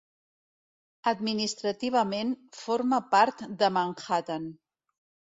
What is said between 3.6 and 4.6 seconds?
Manhattan.